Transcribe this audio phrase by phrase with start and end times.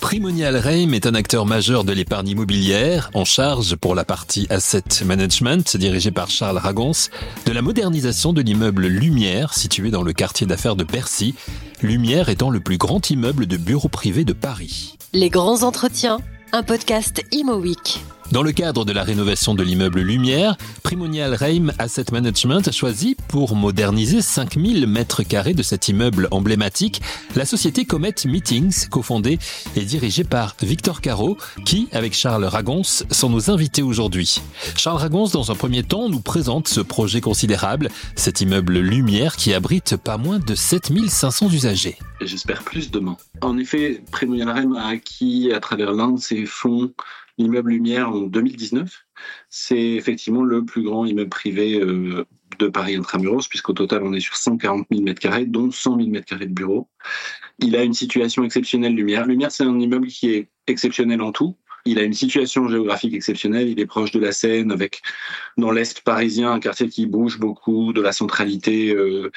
[0.00, 5.04] Primonial Reim est un acteur majeur de l'épargne immobilière, en charge pour la partie Asset
[5.04, 6.92] Management, dirigée par Charles Ragons,
[7.46, 11.34] de la modernisation de l'immeuble Lumière, situé dans le quartier d'affaires de Bercy,
[11.82, 14.96] Lumière étant le plus grand immeuble de bureaux privés de Paris.
[15.12, 16.18] Les grands entretiens,
[16.52, 17.60] un podcast Imo.
[18.32, 23.16] Dans le cadre de la rénovation de l'immeuble Lumière, Primonial Reim Asset Management a choisi,
[23.28, 27.02] pour moderniser 5000 mètres carrés de cet immeuble emblématique,
[27.36, 29.38] la société Comet Meetings, cofondée
[29.76, 34.40] et dirigée par Victor Caro, qui, avec Charles Ragons, sont nos invités aujourd'hui.
[34.76, 39.52] Charles Ragons, dans un premier temps, nous présente ce projet considérable, cet immeuble Lumière qui
[39.52, 41.98] abrite pas moins de 7500 usagers.
[42.20, 43.16] J'espère plus demain.
[43.42, 46.92] En effet, Primonial Reim a acquis, à travers l'un de ses fonds,
[47.38, 49.06] l'immeuble Lumière en 2019.
[49.48, 52.24] C'est effectivement le plus grand immeuble privé euh,
[52.58, 56.38] de Paris intramuros, puisqu'au total, on est sur 140 000 m2, dont 100 000 m2
[56.38, 56.88] de bureaux.
[57.58, 59.26] Il a une situation exceptionnelle, Lumière.
[59.26, 61.56] Lumière, c'est un immeuble qui est exceptionnel en tout.
[61.86, 63.68] Il a une situation géographique exceptionnelle.
[63.68, 65.02] Il est proche de la Seine, avec
[65.58, 69.30] dans l'est parisien un quartier qui bouge beaucoup, de la centralité euh,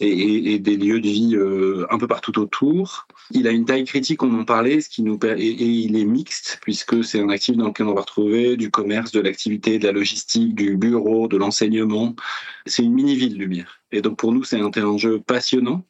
[0.00, 3.06] et, des lieux de vie euh, un peu partout autour.
[3.32, 6.06] Il a une taille critique, on en parlait, ce qui nous et, et il est
[6.06, 9.86] mixte puisque c'est un actif dans lequel on va retrouver du commerce, de l'activité, de
[9.86, 12.16] la logistique, du bureau, de l'enseignement.
[12.64, 13.82] C'est une mini ville Lumière.
[13.92, 15.84] Et donc pour nous, c'est un terrain de passionnant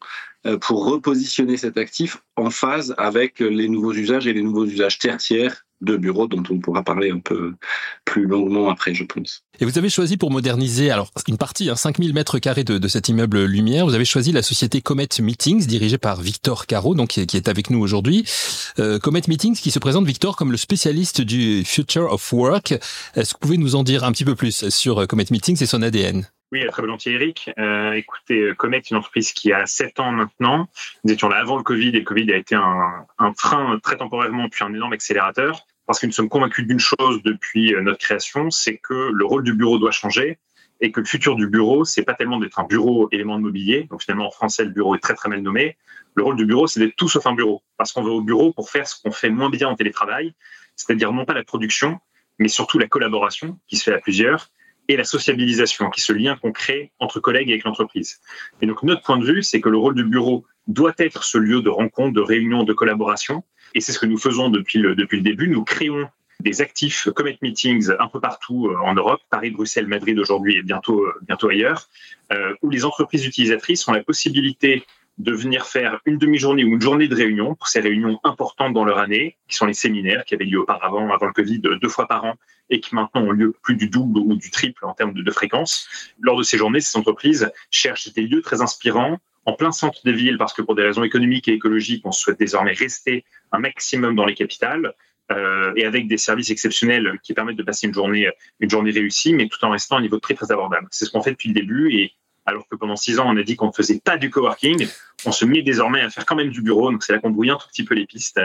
[0.46, 4.98] euh, pour repositionner cet actif en phase avec les nouveaux usages et les nouveaux usages
[4.98, 7.54] tertiaires de bureaux dont on pourra parler un peu
[8.04, 9.42] plus longuement après, je pense.
[9.60, 13.08] Et vous avez choisi pour moderniser, alors une partie, hein, 5000 mètres carrés de, cet
[13.08, 17.36] immeuble Lumière, vous avez choisi la société Comet Meetings, dirigée par Victor Caro, donc qui,
[17.36, 18.24] est avec nous aujourd'hui.
[18.78, 22.72] Euh, Comet Meetings qui se présente, Victor, comme le spécialiste du Future of Work.
[23.14, 25.66] Est-ce que vous pouvez nous en dire un petit peu plus sur Comet Meetings et
[25.66, 27.50] son ADN oui, très volontiers, Eric.
[27.58, 30.68] Euh, écoutez, Comet est une entreprise qui a 7 ans maintenant.
[31.04, 33.96] Nous étions là avant le Covid et le Covid a été un, un frein très
[33.96, 37.98] temporairement, puis un énorme accélérateur parce que nous sommes convaincus d'une chose depuis euh, notre
[37.98, 40.38] création, c'est que le rôle du bureau doit changer
[40.80, 43.88] et que le futur du bureau, c'est pas tellement d'être un bureau élément de mobilier.
[43.90, 45.76] Donc finalement, en français, le bureau est très très mal nommé.
[46.14, 48.52] Le rôle du bureau, c'est d'être tout sauf un bureau, parce qu'on va au bureau
[48.52, 50.32] pour faire ce qu'on fait moins bien en télétravail,
[50.76, 51.98] c'est-à-dire non pas la production,
[52.38, 54.48] mais surtout la collaboration qui se fait à plusieurs
[54.90, 58.20] et la sociabilisation, qui est ce lien qu'on crée entre collègues et avec l'entreprise.
[58.60, 61.38] Et donc notre point de vue, c'est que le rôle du bureau doit être ce
[61.38, 64.96] lieu de rencontre, de réunion, de collaboration, et c'est ce que nous faisons depuis le,
[64.96, 65.46] depuis le début.
[65.46, 66.08] Nous créons
[66.40, 70.62] des actifs Comet Meetings un peu partout euh, en Europe, Paris, Bruxelles, Madrid aujourd'hui et
[70.62, 71.88] bientôt, euh, bientôt ailleurs,
[72.32, 74.84] euh, où les entreprises utilisatrices ont la possibilité
[75.18, 78.84] de venir faire une demi-journée ou une journée de réunion pour ces réunions importantes dans
[78.84, 82.08] leur année, qui sont les séminaires qui avaient lieu auparavant, avant le Covid, deux fois
[82.08, 82.34] par an,
[82.70, 85.30] et qui maintenant ont lieu plus du double ou du triple en termes de, de
[85.30, 85.88] fréquence.
[86.20, 90.12] Lors de ces journées, ces entreprises cherchent des lieux très inspirants, en plein centre des
[90.12, 94.14] villes, parce que pour des raisons économiques et écologiques, on souhaite désormais rester un maximum
[94.14, 94.94] dans les capitales.
[95.32, 98.28] Euh, et avec des services exceptionnels qui permettent de passer une journée,
[98.58, 100.88] une journée réussie, mais tout en restant à un niveau très très abordable.
[100.90, 102.14] C'est ce qu'on fait depuis le début et
[102.46, 104.88] alors que pendant six ans, on a dit qu'on ne faisait pas du coworking.
[105.26, 106.90] On se met désormais à faire quand même du bureau.
[106.90, 108.40] Donc, c'est là qu'on brouille un tout petit peu les pistes,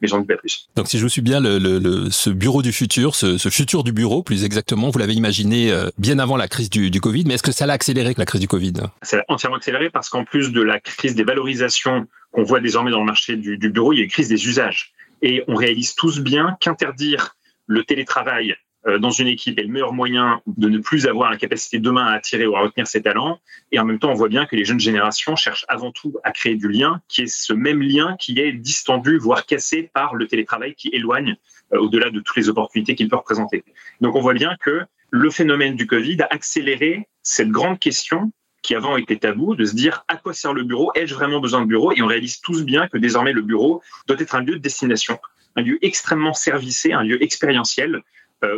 [0.00, 0.68] mais j'en dis pas plus.
[0.76, 3.82] Donc, si je vous suis bien, le, le, ce bureau du futur, ce, ce, futur
[3.82, 7.24] du bureau, plus exactement, vous l'avez imaginé euh, bien avant la crise du, du Covid.
[7.26, 8.74] Mais est-ce que ça l'a accéléré avec la crise du Covid?
[9.02, 12.92] Ça l'a entièrement accéléré parce qu'en plus de la crise des valorisations qu'on voit désormais
[12.92, 14.92] dans le marché du, du bureau, il y a une crise des usages.
[15.20, 17.36] Et on réalise tous bien qu'interdire
[17.66, 18.56] le télétravail euh,
[18.98, 22.14] dans une équipe est le meilleur moyen de ne plus avoir la capacité demain à
[22.14, 23.38] attirer ou à retenir ses talents.
[23.70, 26.32] Et en même temps, on voit bien que les jeunes générations cherchent avant tout à
[26.32, 30.26] créer du lien, qui est ce même lien qui est distendu, voire cassé par le
[30.26, 31.36] télétravail qui éloigne
[31.72, 33.64] euh, au-delà de toutes les opportunités qu'il peut représenter.
[34.00, 38.32] Donc on voit bien que le phénomène du Covid a accéléré cette grande question
[38.62, 40.92] qui avant était tabou, de se dire à quoi sert le bureau?
[40.94, 41.92] Ai-je vraiment besoin de bureau?
[41.92, 45.18] Et on réalise tous bien que désormais le bureau doit être un lieu de destination,
[45.56, 48.00] un lieu extrêmement servicé, un lieu expérientiel, euh,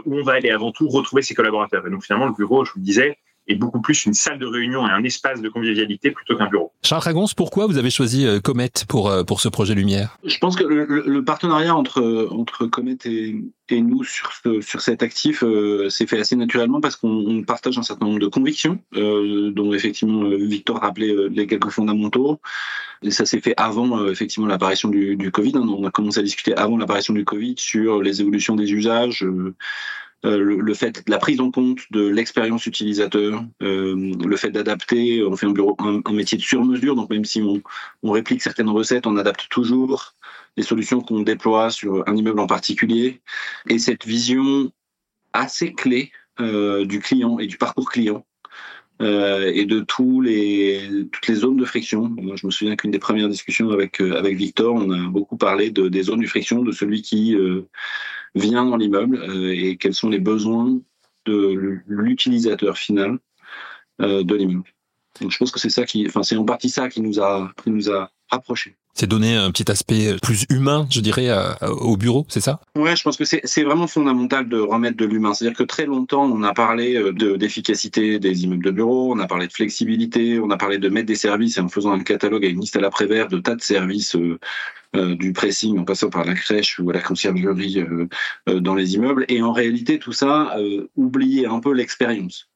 [0.05, 1.87] où on va aller avant tout retrouver ses collaborateurs.
[1.87, 4.47] Et donc finalement, le bureau, je vous le disais, est beaucoup plus une salle de
[4.47, 6.72] réunion et un espace de convivialité plutôt qu'un bureau.
[6.82, 10.19] Charles Ragons, pourquoi vous avez choisi euh, Comet pour euh, pour ce projet Lumière?
[10.24, 13.36] Je pense que le, le, partenariat entre entre Comet et,
[13.69, 17.78] et nous sur ce, sur cet actif euh, s'est fait assez naturellement parce qu'on partage
[17.78, 22.41] un certain nombre de convictions, euh, dont effectivement Victor rappelait les quelques fondamentaux.
[23.03, 25.53] Et ça s'est fait avant effectivement l'apparition du, du Covid.
[25.57, 25.66] Hein.
[25.69, 29.27] On a commencé à discuter avant l'apparition du Covid sur les évolutions des usages.
[30.24, 35.22] Euh, le, le, fait la prise en compte de l'expérience utilisateur, euh, le fait d'adapter,
[35.22, 37.62] on fait un, bureau, un, métier de sur-mesure, donc même si on,
[38.03, 40.15] on, réplique certaines recettes, on adapte toujours
[40.56, 43.21] les solutions qu'on déploie sur un immeuble en particulier.
[43.68, 44.72] Et cette vision
[45.34, 46.10] assez clé
[46.41, 48.24] euh, du client et du parcours client,
[49.00, 52.16] et de tous les, toutes les zones de friction.
[52.36, 55.88] Je me souviens qu'une des premières discussions avec, avec Victor, on a beaucoup parlé de,
[55.88, 57.36] des zones de friction, de celui qui
[58.34, 59.22] vient dans l'immeuble
[59.53, 60.81] et quels sont les besoins
[61.27, 63.19] de l'utilisateur final
[64.01, 64.65] de l'immeuble.
[65.21, 67.53] Donc, je pense que c'est ça qui, enfin, c'est en partie ça qui nous a,
[67.63, 68.75] qui nous a rapprochés.
[68.97, 71.28] C'est donner un petit aspect plus humain, je dirais,
[71.63, 72.60] au bureau, c'est ça?
[72.77, 75.34] Ouais, je pense que c'est vraiment fondamental de remettre de l'humain.
[75.34, 79.27] C'est-à-dire que très longtemps, on a parlé euh, d'efficacité des immeubles de bureaux, on a
[79.27, 82.45] parlé de flexibilité, on a parlé de mettre des services et en faisant un catalogue
[82.45, 84.39] avec une liste à l'après-vert de tas de services euh, euh,
[84.95, 89.25] du pressing en passant par la crèche ou la conciergerie euh, dans les immeubles.
[89.29, 90.57] Et en réalité, tout ça,
[90.97, 92.49] oublier un peu l'expérience.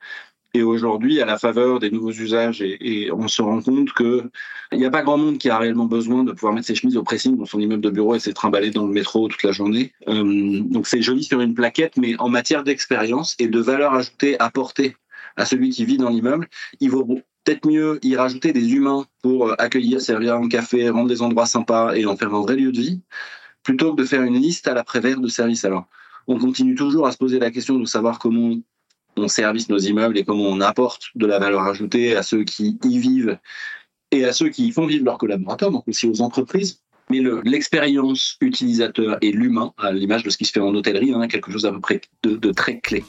[0.54, 4.30] Et aujourd'hui, à la faveur des nouveaux usages, et, on se rend compte que
[4.72, 6.96] il n'y a pas grand monde qui a réellement besoin de pouvoir mettre ses chemises
[6.96, 9.52] au pressing dans son immeuble de bureau et s'être trimballé dans le métro toute la
[9.52, 9.92] journée.
[10.08, 14.40] Euh, donc c'est joli sur une plaquette, mais en matière d'expérience et de valeur ajoutée
[14.40, 14.96] apportée
[15.36, 16.48] à celui qui vit dans l'immeuble,
[16.80, 21.22] il vaut peut-être mieux y rajouter des humains pour accueillir, servir un café, rendre des
[21.22, 23.00] endroits sympas et en faire un vrai lieu de vie,
[23.62, 25.64] plutôt que de faire une liste à l'après-vert de services.
[25.64, 25.86] Alors,
[26.26, 28.54] on continue toujours à se poser la question de savoir comment
[29.16, 32.78] on service nos immeubles et comment on apporte de la valeur ajoutée à ceux qui
[32.84, 33.38] y vivent
[34.10, 36.82] et à ceux qui font vivre leurs collaborateurs, donc aussi aux entreprises.
[37.08, 41.26] Mais l'expérience utilisateur et l'humain, à l'image de ce qui se fait en hôtellerie, hein,
[41.28, 43.04] quelque chose à peu près de, très clé.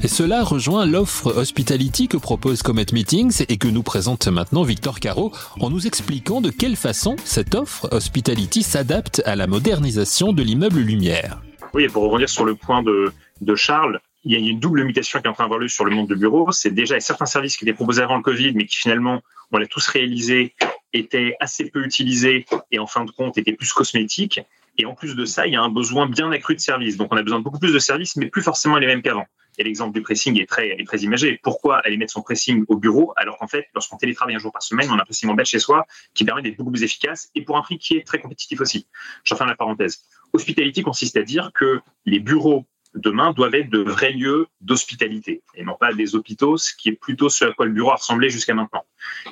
[0.00, 5.00] Et cela rejoint l'offre Hospitality que propose Comet Meetings et que nous présente maintenant Victor
[5.00, 10.44] Caro en nous expliquant de quelle façon cette offre Hospitality s'adapte à la modernisation de
[10.44, 11.42] l'immeuble Lumière.
[11.74, 15.20] Oui, pour revenir sur le point de, de Charles, il y a une double mutation
[15.20, 16.52] qui est en train d'avoir lieu sur le monde de bureau.
[16.52, 19.66] C'est déjà certains services qui étaient proposés avant le Covid, mais qui finalement, on l'a
[19.66, 20.54] tous réalisé,
[20.92, 24.40] étaient assez peu utilisés et en fin de compte étaient plus cosmétiques.
[24.78, 26.96] Et en plus de ça, il y a un besoin bien accru de services.
[26.96, 29.26] Donc on a besoin de beaucoup plus de services, mais plus forcément les mêmes qu'avant.
[29.58, 31.38] Et l'exemple du pressing est très, très imagé.
[31.42, 34.62] Pourquoi aller mettre son pressing au bureau alors qu'en fait, lorsqu'on télétravaille un jour par
[34.62, 37.28] semaine, on a un pressing en bas chez soi qui permet d'être beaucoup plus efficace
[37.34, 38.86] et pour un prix qui est très compétitif aussi.
[39.24, 40.04] Je ferme la parenthèse.
[40.32, 42.64] Hospitality consiste à dire que les bureaux
[42.94, 46.92] demain doivent être de vrais lieux d'hospitalité et non pas des hôpitaux, ce qui est
[46.92, 48.84] plutôt ce à quoi le bureau a ressemblé jusqu'à maintenant.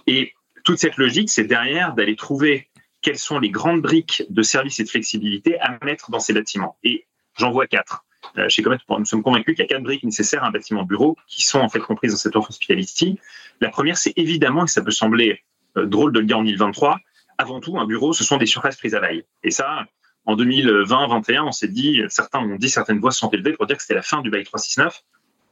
[0.07, 0.33] Et
[0.65, 2.69] toute cette logique, c'est derrière d'aller trouver
[3.03, 6.77] quelles sont les grandes briques de service et de flexibilité à mettre dans ces bâtiments.
[6.83, 7.07] Et
[7.39, 8.06] j'en vois quatre.
[8.39, 10.85] Euh, chez Comet, nous sommes convaincus qu'il y a quatre briques nécessaires à un bâtiment
[10.85, 13.19] bureau qui sont en fait comprises dans cette offre hospitality.
[13.61, 15.43] La première, c'est évidemment, et ça peut sembler
[15.77, 16.99] euh, drôle de le dire en 2023,
[17.39, 19.25] avant tout, un bureau, ce sont des surfaces prises à bail.
[19.43, 19.87] Et ça,
[20.25, 23.77] en 2020-21, on s'est dit, certains ont dit, certaines voix se sont élevées pour dire
[23.77, 25.03] que c'était la fin du bail 369.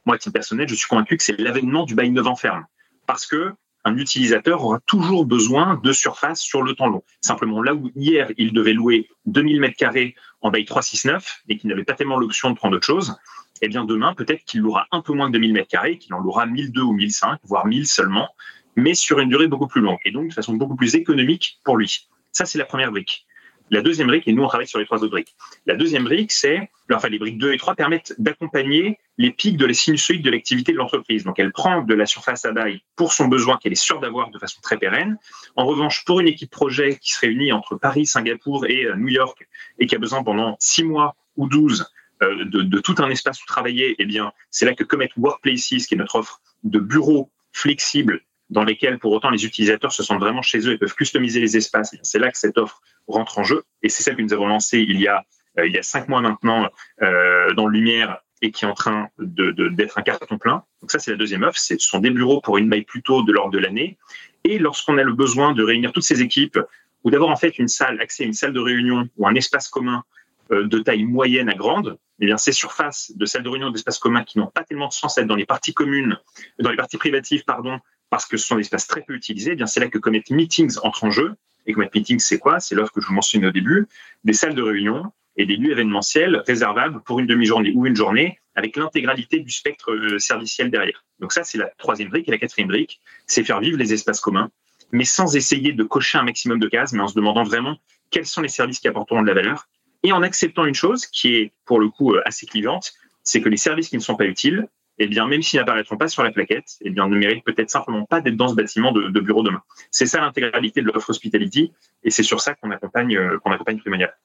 [0.05, 2.65] Moi, à titre personnel, je suis convaincu que c'est l'avènement du bail 9 ans ferme.
[3.05, 3.53] Parce que
[3.85, 7.03] un utilisateur aura toujours besoin de surface sur le temps long.
[7.21, 11.69] Simplement, là où hier, il devait louer 2000 mètres carrés en bail 369 et qu'il
[11.69, 13.15] n'avait pas tellement l'option de prendre autre chose,
[13.61, 16.19] eh bien, demain, peut-être qu'il l'aura un peu moins que 2000 mètres carrés, qu'il en
[16.19, 18.29] louera 1002 ou 1005, voire 1000 seulement,
[18.75, 21.77] mais sur une durée beaucoup plus longue et donc de façon beaucoup plus économique pour
[21.77, 22.09] lui.
[22.31, 23.25] Ça, c'est la première brique.
[23.71, 25.35] La deuxième brique, et nous on travaille sur les trois autres briques,
[25.65, 29.65] la deuxième brique, c'est, enfin les briques 2 et 3 permettent d'accompagner les pics de
[29.65, 31.23] la sinusoïde de l'activité de l'entreprise.
[31.23, 34.29] Donc elle prend de la surface à bail pour son besoin qu'elle est sûre d'avoir
[34.29, 35.17] de façon très pérenne.
[35.55, 39.07] En revanche, pour une équipe projet qui se réunit entre Paris, Singapour et euh, New
[39.07, 39.47] York
[39.79, 41.91] et qui a besoin pendant 6 mois ou 12
[42.23, 45.95] euh, de, tout un espace où travailler, eh bien c'est là que Comet Workplaces, qui
[45.95, 50.41] est notre offre de bureaux flexibles dans lesquels pour autant les utilisateurs se sentent vraiment
[50.41, 51.95] chez eux et peuvent customiser les espaces.
[52.03, 54.79] C'est là que cette offre rentre en jeu et c'est celle que nous avons lancée
[54.79, 55.23] il y a
[55.57, 56.69] euh, il y a cinq mois maintenant
[57.01, 60.63] euh, dans Lumière et qui est en train de, d'être un carton plein.
[60.81, 61.57] Donc ça c'est la deuxième offre.
[61.57, 63.97] Ce sont des bureaux pour une maille plutôt de l'ordre de l'année.
[64.43, 66.59] Et lorsqu'on a le besoin de réunir toutes ces équipes
[67.03, 69.69] ou d'avoir en fait une salle, accès à une salle de réunion ou un espace
[69.69, 70.03] commun
[70.51, 73.99] euh, de taille moyenne à grande, eh bien, ces surfaces de salles de réunion, d'espaces
[73.99, 76.17] communs qui n'ont pas tellement de sens à être dans les parties communes,
[76.59, 77.79] dans les parties privatives, pardon,
[78.15, 80.23] parce que ce sont des espaces très peu utilisés, eh bien c'est là que Comet
[80.29, 81.35] Meetings entre en jeu.
[81.65, 82.61] Et Comet Meetings, c'est quoi?
[82.61, 83.89] C'est l'offre que je vous mentionnais au début,
[84.23, 88.39] des salles de réunion et des lieux événementiels réservables pour une demi-journée ou une journée,
[88.55, 91.03] avec l'intégralité du spectre euh, serviciel derrière.
[91.19, 92.29] Donc ça, c'est la troisième brique.
[92.29, 94.49] Et la quatrième brique, c'est faire vivre les espaces communs,
[94.93, 97.75] mais sans essayer de cocher un maximum de cases, mais en se demandant vraiment
[98.11, 99.67] quels sont les services qui apporteront de la valeur,
[100.03, 102.93] et en acceptant une chose qui est, pour le coup, euh, assez clivante,
[103.23, 106.07] c'est que les services qui ne sont pas utiles, eh bien, même s'ils n'apparaîtront pas
[106.07, 109.09] sur la plaquette, eh bien, ne méritent peut-être simplement pas d'être dans ce bâtiment de,
[109.09, 109.61] de bureau demain.
[109.91, 111.71] C'est ça l'intégralité de l'offre hospitality,
[112.03, 114.15] et c'est sur ça qu'on accompagne, euh, qu'on accompagne Primonial.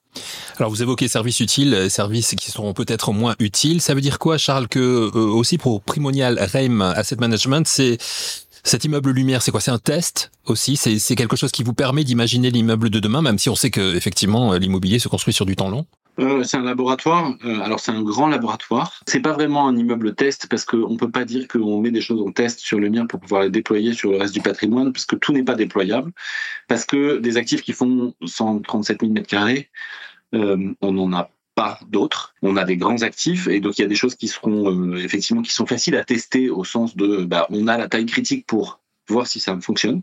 [0.59, 3.81] Alors, vous évoquez services utiles, euh, services qui seront peut-être moins utiles.
[3.81, 7.99] Ça veut dire quoi, Charles, que euh, aussi pour Primonial Reim Asset Management, c'est
[8.63, 9.61] cet immeuble lumière, c'est quoi?
[9.61, 10.77] C'est un test aussi?
[10.77, 13.97] C'est quelque chose qui vous permet d'imaginer l'immeuble de demain, même si on sait que
[13.97, 15.87] effectivement l'immobilier se construit sur du temps long?
[16.19, 17.35] Euh, c'est un laboratoire.
[17.45, 19.01] Euh, alors c'est un grand laboratoire.
[19.07, 22.21] C'est pas vraiment un immeuble test parce qu'on peut pas dire qu'on met des choses
[22.21, 25.07] en test sur le mien pour pouvoir les déployer sur le reste du patrimoine parce
[25.07, 26.13] que tout n'est pas déployable.
[26.69, 29.71] Parce que des actifs qui font 137 000 mètres carrés,
[30.35, 32.35] euh, on n'en a pas d'autres.
[32.43, 35.43] On a des grands actifs et donc il y a des choses qui seront effectivement
[35.43, 38.81] qui sont faciles à tester au sens de bah, on a la taille critique pour
[39.09, 40.03] voir si ça fonctionne.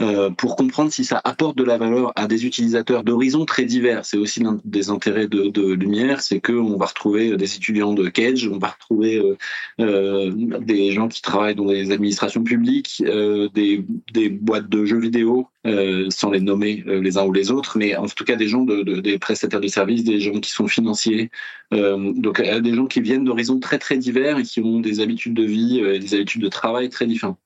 [0.00, 4.04] Euh, pour comprendre si ça apporte de la valeur à des utilisateurs d'horizons très divers.
[4.04, 8.48] C'est aussi l'un des intérêts de, Lumière, c'est qu'on va retrouver des étudiants de Cage,
[8.48, 9.36] on va retrouver euh,
[9.80, 15.00] euh, des gens qui travaillent dans les administrations publiques, euh, des, des, boîtes de jeux
[15.00, 18.48] vidéo, euh, sans les nommer les uns ou les autres, mais en tout cas des
[18.48, 21.30] gens de, de, des prestataires de services, des gens qui sont financiers,
[21.70, 25.44] donc des gens qui viennent d'horizons très très divers et qui ont des habitudes de
[25.44, 27.38] vie et des habitudes de travail très différentes.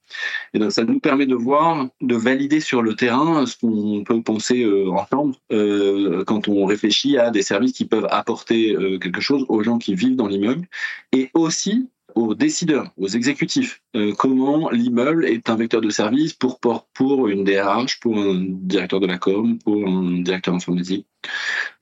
[0.54, 4.22] Et donc ça nous permet de voir, de valider sur le terrain ce qu'on peut
[4.22, 9.20] penser euh, ensemble euh, quand on réfléchit à des services qui peuvent apporter euh, quelque
[9.20, 10.66] chose aux gens qui vivent dans l'immeuble
[11.12, 13.82] et aussi aux décideurs, aux exécutifs.
[13.96, 18.44] Euh, comment l'immeuble est un vecteur de service pour, pour, pour une DRH, pour un
[18.46, 21.06] directeur de la com, pour un directeur informatique,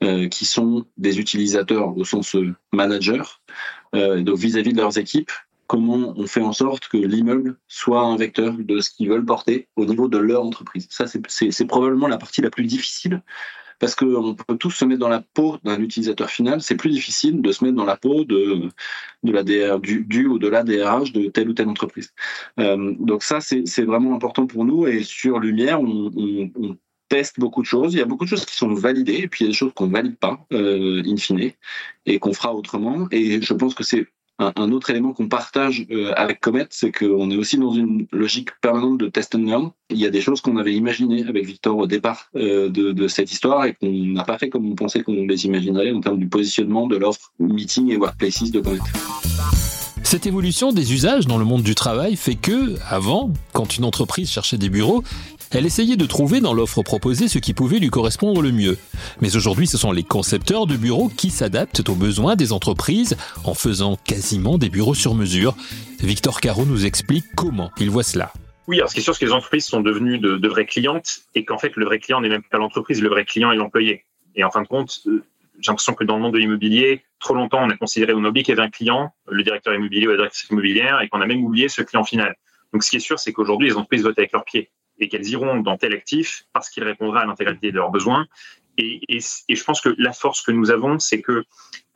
[0.03, 2.35] euh, qui sont des utilisateurs au sens
[2.71, 3.41] manager,
[3.95, 5.31] euh, donc vis-à-vis -vis de leurs équipes,
[5.67, 9.69] comment on fait en sorte que l'immeuble soit un vecteur de ce qu'ils veulent porter
[9.77, 10.87] au niveau de leur entreprise.
[10.89, 13.21] Ça, c'est probablement la partie la plus difficile
[13.81, 16.61] parce qu'on peut tous se mettre dans la peau d'un utilisateur final.
[16.61, 18.69] C'est plus difficile de se mettre dans la peau de,
[19.23, 19.43] de la
[19.79, 22.13] du, ou de la DRH de telle ou telle entreprise.
[22.59, 24.85] Euh, donc ça, c'est vraiment important pour nous.
[24.85, 26.11] Et sur Lumière, on
[27.09, 27.95] teste beaucoup de choses.
[27.95, 29.57] Il y a beaucoup de choses qui sont validées, et puis il y a des
[29.57, 31.51] choses qu'on ne valide pas, euh, in fine,
[32.05, 33.07] et qu'on fera autrement.
[33.09, 34.05] Et je pense que c'est
[34.41, 38.49] un, autre élément qu'on partage euh, avec Comet, c'est qu'on est aussi dans une logique
[38.61, 39.71] permanente de test and learn.
[39.89, 43.07] Il y a des choses qu'on avait imaginées avec Victor au départ euh, de, de,
[43.07, 46.19] cette histoire et qu'on n'a pas fait comme on pensait qu'on les imaginerait en termes
[46.19, 48.79] du positionnement de l'offre meeting et workplaces de Comet.
[50.03, 54.29] Cette évolution des usages dans le monde du travail fait que, avant, quand une entreprise
[54.29, 55.03] cherchait des bureaux,
[55.53, 58.77] elle essayait de trouver dans l'offre proposée ce qui pouvait lui correspondre le mieux.
[59.19, 63.53] Mais aujourd'hui, ce sont les concepteurs de bureaux qui s'adaptent aux besoins des entreprises en
[63.53, 65.55] faisant quasiment des bureaux sur mesure.
[65.99, 68.31] Victor Caro nous explique comment il voit cela.
[68.67, 71.19] Oui, alors ce qui est sûr, c'est que les entreprises sont devenues de, vraies clientes
[71.35, 74.05] et qu'en fait, le vrai client n'est même pas l'entreprise, le vrai client est l'employé.
[74.35, 75.23] Et en fin de compte, euh,
[75.59, 78.47] j'ai l'impression que dans le monde de l'immobilier, trop longtemps, on a considéré au qu'il
[78.47, 81.43] y avait un client, le directeur immobilier ou la directrice immobilière, et qu'on a même
[81.43, 82.35] oublié ce client final.
[82.71, 85.27] Donc, ce qui est sûr, c'est qu'aujourd'hui, les entreprises votent avec leurs pieds et qu'elles
[85.27, 88.27] iront dans tel actif parce qu'il répondra à l'intégralité de leurs besoins.
[88.77, 91.43] Et, je pense que la force que nous avons, c'est que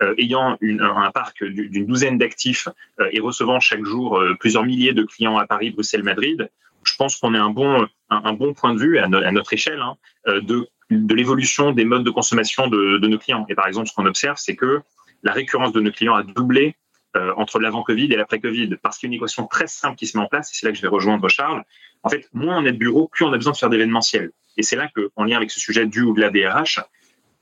[0.04, 2.68] euh, ayant un parc d'une douzaine d'actifs
[3.00, 6.50] euh, et recevant chaque jour euh, plusieurs milliers de clients à Paris, Bruxelles, Madrid,
[6.84, 9.54] je pense qu'on est un bon, un, bon point de vue à, no, à notre
[9.54, 9.96] échelle hein,
[10.28, 13.46] de, de l'évolution des modes de consommation de, de, nos clients.
[13.50, 14.82] Et par exemple, ce qu'on observe, c'est que
[15.24, 16.76] la récurrence de nos clients a doublé
[17.15, 20.17] euh, entre l'avant-Covid et l'après-Covid, parce qu'il y a une équation très simple qui se
[20.17, 21.63] met en place, et c'est là que je vais rejoindre Charles.
[22.03, 24.31] En fait, moins on est de bureau, plus on a besoin de faire d'événementiel.
[24.57, 26.79] Et c'est là qu'en lien avec ce sujet du ou de la DRH,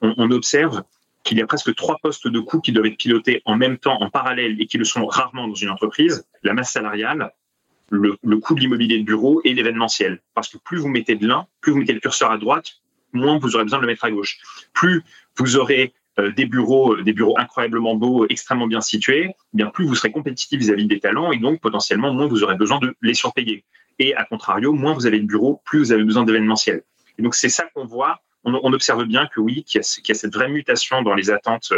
[0.01, 0.83] on, observe
[1.23, 4.01] qu'il y a presque trois postes de coûts qui doivent être pilotés en même temps,
[4.01, 6.27] en parallèle, et qui le sont rarement dans une entreprise.
[6.43, 7.31] La masse salariale,
[7.89, 10.21] le, le coût de l'immobilier de bureau et l'événementiel.
[10.33, 12.81] Parce que plus vous mettez de l'un, plus vous mettez le curseur à droite,
[13.13, 14.39] moins vous aurez besoin de le mettre à gauche.
[14.73, 15.03] Plus
[15.37, 19.86] vous aurez des bureaux, euh, des bureaux incroyablement beaux, extrêmement bien situés, eh bien plus
[19.86, 23.13] vous serez compétitif vis-à-vis des talents et donc potentiellement moins vous aurez besoin de les
[23.13, 23.65] surpayer.
[24.00, 26.84] Et à contrario, moins vous avez de bureaux, plus vous avez besoin d'événementiel.
[27.17, 28.20] Et donc c'est ça qu'on voit.
[28.43, 31.13] On, on, observe bien que oui, qu'il y, qu y, a cette vraie mutation dans
[31.13, 31.72] les attentes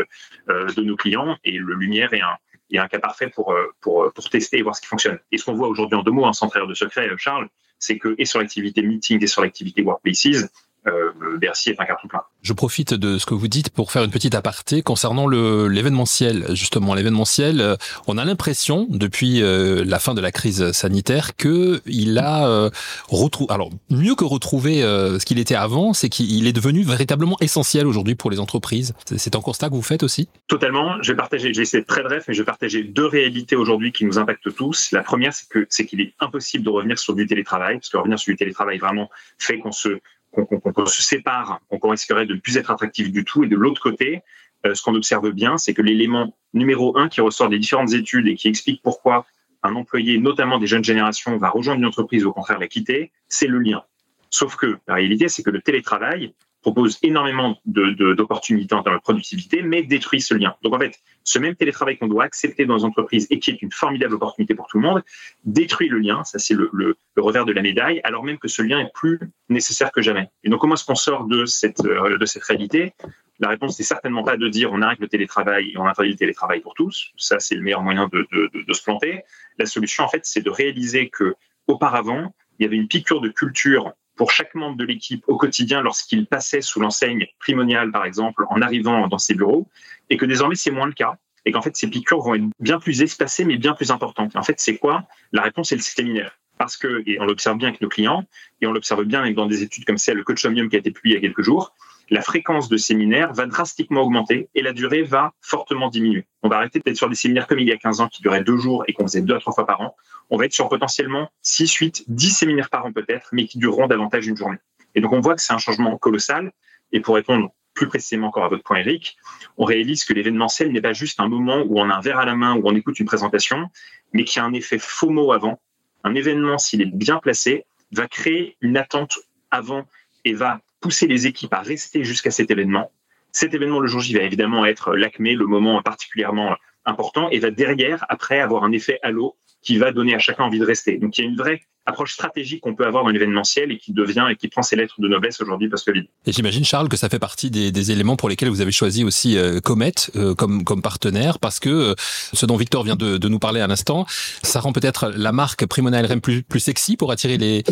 [0.49, 2.35] euh, de nos clients et le Lumière est un,
[2.71, 5.19] est un cas parfait pour, euh, pour, pour tester et voir ce qui fonctionne.
[5.31, 7.49] Et ce qu'on voit aujourd'hui en deux mots, hein, sans de secret, Charles,
[7.79, 10.49] c'est que et sur l'activité meeting et sur l'activité workplaces,
[10.87, 12.21] euh, Bercy est un carton plein.
[12.41, 16.45] Je profite de ce que vous dites pour faire une petite aparté concernant le l'événementiel.
[16.55, 17.75] Justement, l'événementiel, euh,
[18.07, 22.69] on a l'impression depuis euh, la fin de la crise sanitaire que il a euh,
[23.09, 23.53] retrouvé.
[23.53, 27.87] Alors mieux que retrouver euh, ce qu'il était avant, c'est qu'il est devenu véritablement essentiel
[27.87, 28.93] aujourd'hui pour les entreprises.
[29.17, 30.29] C'est un constat que vous faites aussi?
[30.47, 31.01] Totalement.
[31.01, 31.51] Je vais partager.
[31.51, 34.91] Vais essayer très bref, mais je vais partager deux réalités aujourd'hui qui nous impactent tous.
[34.91, 37.97] La première, c'est que c'est qu'il est impossible de revenir sur du télétravail, parce que
[37.97, 39.99] revenir sur du télétravail vraiment fait qu'on se
[40.35, 43.43] qu'on qu qu se sépare, qu'on risquerait de ne plus être attractif du tout.
[43.43, 44.21] Et de l'autre côté,
[44.65, 48.27] euh, ce qu'on observe bien, c'est que l'élément numéro un qui ressort des différentes études
[48.27, 49.25] et qui explique pourquoi
[49.63, 53.11] un employé, notamment des jeunes générations, va rejoindre une entreprise ou au contraire la quitter,
[53.27, 53.83] c'est le lien.
[54.29, 56.33] Sauf que la réalité, c'est que le télétravail
[56.65, 60.55] propose énormément d'opportunités de, en termes de productivité, mais détruit ce lien.
[60.63, 63.61] Donc en fait, ce même télétravail qu'on doit accepter dans les entreprises et qui est
[63.61, 65.03] une formidable opportunité pour tout le monde,
[65.43, 68.79] détruit le lien, ça c'est le, revers de la médaille, alors même que ce lien
[68.79, 70.27] est plus nécessaire que jamais.
[70.43, 72.93] Et donc comment est-ce qu'on sort de cette, euh, de cette réalité?
[73.37, 76.17] La réponse n'est certainement pas de dire on arrête le télétravail et on interdit le
[76.17, 77.11] télétravail pour tous.
[77.15, 79.21] Ça, c'est le meilleur moyen de, de, de, se planter.
[79.59, 81.35] La solution, en fait, c'est de réaliser que
[81.67, 85.81] auparavant, il y avait une piqûre de culture pour chaque membre de l'équipe au quotidien
[85.81, 89.67] lorsqu'il passait sous l'enseigne primoniale, par exemple, en arrivant dans ses bureaux,
[90.09, 92.79] et que désormais c'est moins le cas, et qu'en fait ces piqûres vont être bien
[92.79, 94.35] plus espacées, mais bien plus importantes.
[94.35, 95.07] en fait, c'est quoi?
[95.31, 96.39] La réponse est le séminaire.
[96.57, 98.23] Parce que, et on l'observe bien avec nos clients,
[98.61, 101.17] et on l'observe bien dans des études comme celle, le Coachomium qui a été publié
[101.17, 101.73] il y a quelques jours,
[102.09, 106.25] la fréquence de séminaires va drastiquement augmenter et la durée va fortement diminuer.
[106.43, 108.43] On va arrêter d'être sur des séminaires comme il y a 15 ans qui duraient
[108.43, 109.95] deux jours et qu'on faisait deux à trois fois par an.
[110.29, 113.87] On va être sur potentiellement 6, 8, 10 séminaires par an peut-être, mais qui dureront
[113.87, 114.57] davantage une journée.
[114.93, 116.51] Et donc on voit que c'est un changement colossal.
[116.91, 119.17] Et pour répondre plus précisément encore à votre point, Eric,
[119.57, 122.25] on réalise que l'événementiel n'est pas juste un moment où on a un verre à
[122.25, 123.69] la main, où on écoute une présentation,
[124.13, 125.59] mais qui a un effet FOMO avant.
[126.03, 129.19] Un événement, s'il est bien placé, va créer une attente
[129.51, 129.85] avant
[130.23, 132.91] et va pousser les équipes à rester jusqu'à cet événement.
[133.31, 137.49] Cet événement, le jour J, va évidemment être l'acmé, le moment particulièrement important, et va
[137.49, 140.99] derrière, après, avoir un effet halo qui va donner à chacun envie de rester.
[140.99, 143.93] Donc il y a une vraie approche stratégique qu'on peut avoir dans l'événementiel et qui
[143.93, 146.07] devient et qui prend ses lettres de noblesse aujourd'hui post-Covid.
[146.25, 149.03] Et j'imagine Charles que ça fait partie des, des, éléments pour lesquels vous avez choisi
[149.03, 151.93] aussi euh, Comet euh, comme comme partenaire parce que euh,
[152.33, 154.05] ce dont Victor vient de, de nous parler à l'instant,
[154.41, 157.63] ça rend peut-être la marque Primona LRM plus plus sexy pour attirer les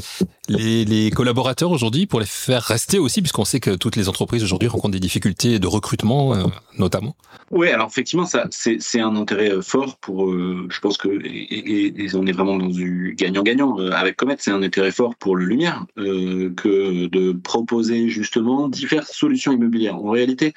[0.47, 4.43] les, les collaborateurs aujourd'hui pour les faire rester aussi puisqu'on sait que toutes les entreprises
[4.43, 6.43] aujourd'hui rencontrent des difficultés de recrutement euh,
[6.77, 7.15] notamment.
[7.49, 12.03] Oui, alors effectivement ça c'est c'est un intérêt fort pour je pense que et, et,
[12.03, 15.45] et, on est vraiment dans du gagnant-gagnant avec Comet, c'est un intérêt fort pour le
[15.45, 19.95] Lumière euh, que de proposer justement diverses solutions immobilières.
[19.95, 20.53] En réalité,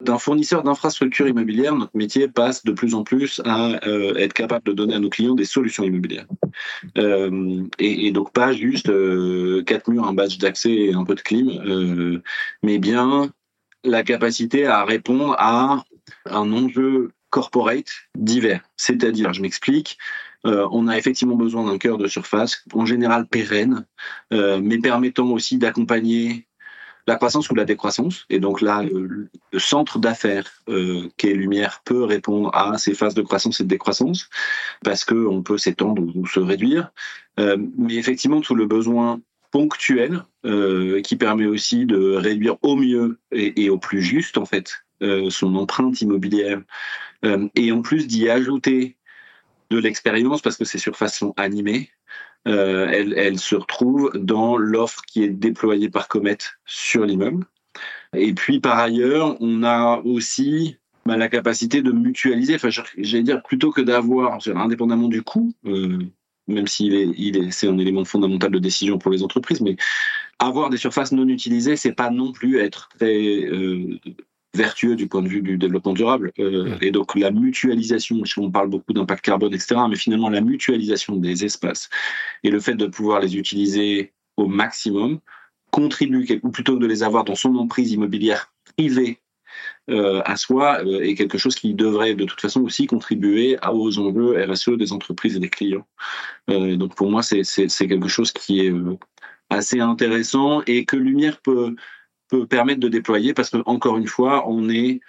[0.00, 4.66] d'un fournisseur d'infrastructures immobilières, notre métier passe de plus en plus à euh, être capable
[4.66, 6.26] de donner à nos clients des solutions immobilières.
[6.98, 8.90] Euh, et, donc pas juste
[9.64, 12.20] quatre murs, un badge d'accès et un peu de clim,
[12.64, 13.30] mais bien
[13.84, 15.84] la capacité à répondre à
[16.26, 18.62] un enjeu corporate divers.
[18.76, 19.98] C'est-à-dire, je m'explique,
[20.46, 23.86] euh, on a effectivement besoin d'un cœur de surface, en général pérenne,
[24.32, 26.46] euh, mais permettant aussi d'accompagner
[27.06, 28.26] la croissance ou la décroissance.
[28.30, 33.22] Et donc là, le, centre d'affaires euh, qu'est Lumière peut répondre à ces phases de
[33.22, 34.28] croissance et de décroissance,
[34.84, 36.92] parce qu'on peut s'étendre ou, se réduire.
[37.38, 40.22] Mais effectivement, tout le besoin ponctuel
[41.02, 44.84] qui permet aussi de réduire au mieux et, au plus juste, en fait,
[45.30, 46.60] son empreinte immobilière.
[47.56, 48.96] et en plus d'y ajouter
[49.72, 51.90] de l'expérience parce que ces surfaces sont animées.
[52.48, 57.46] Euh, elles, se retrouvent dans l'offre qui est déployée par Comet sur l'immeuble.
[58.16, 62.56] Et puis par ailleurs, on a aussi bah, la capacité de mutualiser.
[62.56, 65.98] Enfin, j'allais dire plutôt que d'avoir, indépendamment du coût, euh,
[66.48, 69.76] même s'il est, il est, c'est un élément fondamental de décision pour les entreprises, mais
[70.38, 73.98] avoir des surfaces non utilisées, c'est pas non plus être très euh,
[74.54, 76.32] vertueux du point de vue du développement durable.
[76.38, 81.16] Euh, et donc la mutualisation, on parle beaucoup d'impact carbone, etc., mais finalement la mutualisation
[81.16, 81.88] des espaces
[82.42, 85.20] et le fait de pouvoir les utiliser au maximum
[85.70, 89.18] contribue, ou plutôt que de les avoir dans son emprise immobilière privée
[89.90, 93.98] euh, à soi, euh, est quelque chose qui devrait de toute façon aussi contribuer aux
[93.98, 95.86] enjeux RSE des entreprises et des clients.
[96.50, 97.42] Euh, donc pour moi, c'est
[97.88, 98.72] quelque chose qui est
[99.50, 101.74] assez intéressant et que Lumière peut
[102.36, 105.00] permettre de déployer parce que encore une fois, on est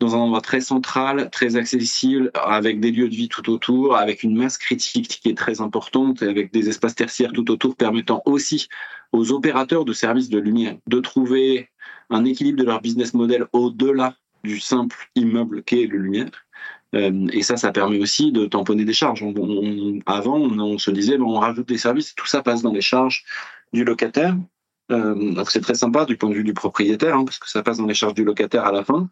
[0.00, 4.22] dans un endroit très central, très accessible, avec des lieux de vie tout autour, avec
[4.22, 8.22] une masse critique qui est très importante, et avec des espaces tertiaires tout autour, permettant
[8.24, 8.68] aussi
[9.12, 11.68] aux opérateurs de services de lumière de trouver
[12.08, 16.30] un équilibre de leur business model au-delà du simple immeuble qu'est le lumière.
[16.94, 19.24] Euh, et ça, ça permet aussi de tamponner des charges.
[20.06, 23.24] avant, on, se disait, bon, on rajoute des services, tout ça passe dans les charges
[23.72, 24.34] du locataire.
[24.90, 27.62] Euh, donc c'est très sympa du point de vue du propriétaire, hein, parce que ça
[27.62, 29.08] passe dans les charges du locataire à la fin.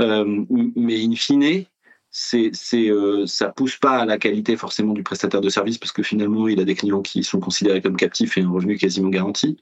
[0.00, 0.44] Euh,
[0.76, 1.64] mais in fine,
[2.10, 5.92] c'est, c'est, euh, ça pousse pas à la qualité forcément du prestataire de service, parce
[5.92, 9.10] que finalement, il a des clients qui sont considérés comme captifs et un revenu quasiment
[9.10, 9.58] garanti.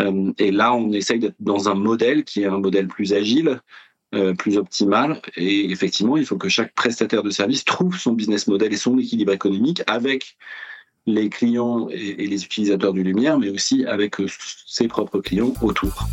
[0.00, 3.60] Euh, et là, on essaye d'être dans un modèle qui est un modèle plus agile,
[4.38, 5.22] plus optimal.
[5.36, 8.98] Et effectivement, il faut que chaque prestataire de service trouve son business model et son
[8.98, 10.36] équilibre économique avec
[11.06, 14.26] les clients et, les utilisateurs du Lumière, mais aussi avec euh,
[14.66, 16.06] ses propres clients autour.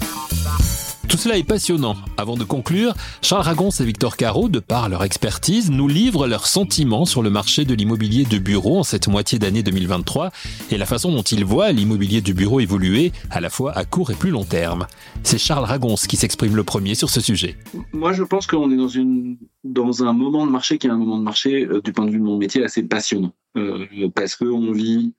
[1.08, 1.96] Tout cela est passionnant.
[2.18, 6.48] Avant de conclure, Charles Ragons et Victor Caro, de par leur expertise, nous livrent leurs
[6.48, 10.32] sentiments sur le marché de l'immobilier de bureau en cette moitié d'année 2023
[10.70, 14.12] et la façon dont ils voient l'immobilier de bureau évoluer à la fois à court
[14.12, 14.86] et plus long terme.
[15.24, 17.56] C'est Charles Ragons qui s'exprime le premier sur ce sujet.
[17.94, 20.98] Moi, je pense qu'on est dans, une, dans un moment de marché qui est un
[20.98, 23.32] moment de marché, euh, du point de vue de mon métier, assez passionnant.
[23.58, 25.14] Euh, parce qu'on vit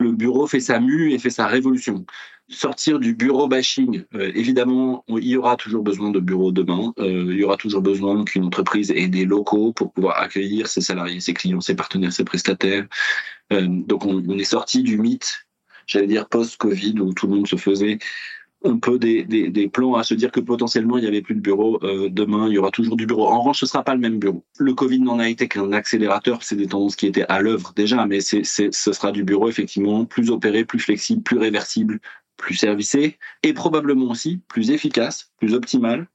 [0.00, 2.04] le bureau fait sa mue et fait sa révolution.
[2.48, 6.92] Sortir du bureau bashing, euh, évidemment, il y aura toujours besoin de bureaux demain.
[6.98, 10.80] Euh, il y aura toujours besoin qu'une entreprise ait des locaux pour pouvoir accueillir ses
[10.80, 12.86] salariés, ses clients, ses partenaires, ses prestataires.
[13.50, 15.46] Donc, on, on est sorti du mythe,
[15.86, 17.98] j'allais dire post-Covid, où tout le monde se faisait
[18.64, 21.40] un peu des, des, plans à se dire que potentiellement il y avait plus de
[21.40, 23.26] bureau euh, demain il y aura toujours du bureau.
[23.28, 24.44] En revanche ce sera pas le même bureau.
[24.58, 26.42] Le covid n'en a été qu'un accélérateur.
[26.42, 30.04] C'est des tendances qui étaient à l'œuvre déjà mais c'est ce sera du bureau effectivement
[30.04, 32.00] plus opéré plus flexible plus réversible
[32.36, 36.08] plus servicé et probablement aussi plus efficace plus optimal.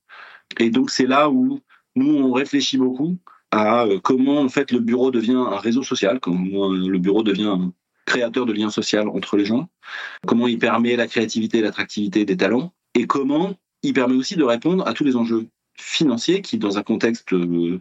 [0.60, 1.60] Et donc c'est là où
[1.96, 3.18] nous on réfléchit beaucoup
[3.52, 7.58] à euh, comment en fait le bureau devient un réseau social comment le bureau devient
[8.08, 9.70] créateur de liens sociaux entre les gens,
[10.26, 14.44] comment il permet la créativité et l'attractivité des talents, et comment il permet aussi de
[14.44, 17.80] répondre à tous les enjeux financiers qui, dans un contexte euh,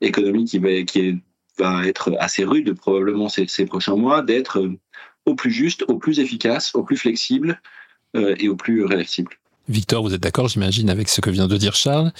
[0.00, 1.20] économique qui va, qui
[1.58, 4.78] va être assez rude probablement ces, ces prochains mois, d'être euh,
[5.26, 7.60] au plus juste, au plus efficace, au plus flexible
[8.14, 9.32] euh, et au plus réversible.
[9.68, 12.12] Victor, vous êtes d'accord, j'imagine, avec ce que vient de dire Charles,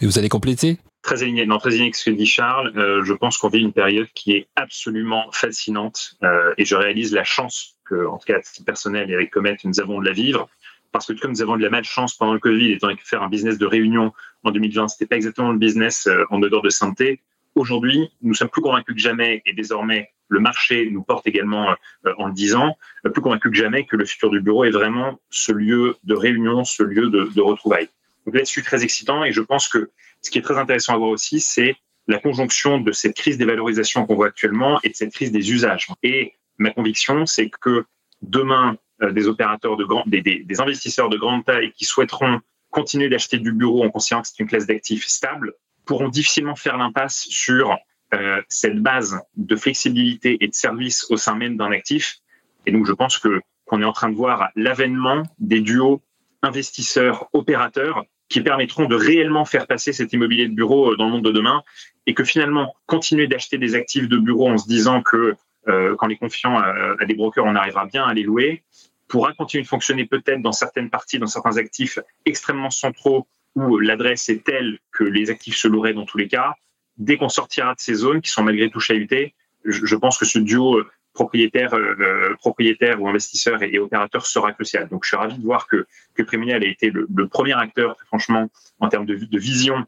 [0.00, 2.72] mais vous allez compléter Très aligné, non, très aligné ce que dit Charles.
[2.76, 7.12] Euh, je pense qu'on vit une période qui est absolument fascinante euh, et je réalise
[7.12, 10.06] la chance que, en tout cas à titre personnel et avec Comet, nous avons de
[10.06, 10.48] la vivre.
[10.92, 13.22] Parce que comme nous avons de la malchance pendant le Covid, étant donné que faire
[13.22, 16.70] un business de réunion en 2020, c'était pas exactement le business euh, en odeur de
[16.70, 17.20] sainteté.
[17.54, 21.70] Aujourd'hui, nous sommes plus convaincus que jamais, et désormais le marché nous porte également
[22.06, 24.70] euh, en le disant, euh, plus convaincus que jamais que le futur du bureau est
[24.70, 27.88] vraiment ce lieu de réunion, ce lieu de, de retrouvailles.
[28.26, 29.90] Donc là-dessus, très excitant, et je pense que
[30.22, 33.44] ce qui est très intéressant à voir aussi, c'est la conjonction de cette crise des
[33.44, 35.88] valorisations qu'on voit actuellement et de cette crise des usages.
[36.02, 37.84] Et ma conviction, c'est que
[38.22, 43.08] demain, euh, des opérateurs de grand, des, des, investisseurs de grande taille qui souhaiteront continuer
[43.08, 45.54] d'acheter du bureau en considérant que c'est une classe d'actifs stable
[45.86, 47.76] pourront difficilement faire l'impasse sur
[48.12, 52.18] euh, cette base de flexibilité et de service au sein même d'un actif.
[52.66, 56.02] Et donc, je pense que qu'on est en train de voir l'avènement des duos
[56.42, 61.24] investisseurs-opérateurs qui permettront de réellement faire passer cet immobilier de bureau euh, dans le monde
[61.24, 61.62] de demain
[62.06, 65.34] et que finalement, continuer d'acheter des actifs de bureau en se disant que
[65.68, 68.62] euh, quand les confiant à, à, des brokers, on arrivera bien à les louer,
[69.08, 74.28] pourra continuer de fonctionner peut-être dans certaines parties, dans certains actifs extrêmement centraux où l'adresse
[74.28, 76.54] est telle que les actifs se loueraient dans tous les cas.
[76.96, 80.24] Dès qu'on sortira de ces zones qui sont malgré tout chahutées, je, je pense que
[80.24, 84.88] ce duo euh, propriétaire, euh, propriétaire ou investisseur et, opérateur sera crucial.
[84.88, 88.48] Donc, je suis ravi de voir que, que a été le, le, premier acteur, franchement,
[88.78, 89.84] en termes de, de, vision,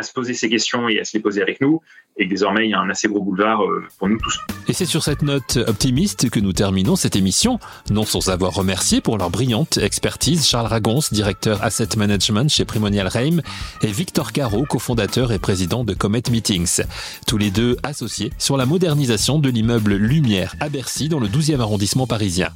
[0.00, 1.80] à se poser ces questions et à se les poser avec nous.
[2.16, 4.38] Et désormais, il y a un assez gros boulevard euh, pour nous tous.
[4.66, 7.58] Et c'est sur cette note optimiste que nous terminons cette émission,
[7.90, 13.08] non sans avoir remercié pour leur brillante expertise Charles Ragons, directeur Asset Management chez Primonial
[13.08, 13.40] Reim,
[13.82, 16.82] et Victor Caro, cofondateur et président de Comet Meetings,
[17.26, 21.60] tous les deux associés sur la modernisation de l'immeuble Lumière à Bercy dans le 12e
[21.60, 22.50] arrondissement parisien.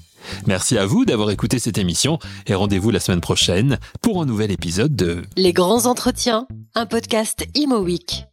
[0.46, 4.50] Merci à vous d'avoir écouté cette émission et rendez-vous la semaine prochaine pour un nouvel
[4.50, 8.26] épisode de Les grands entretiens, un podcast Imo Week.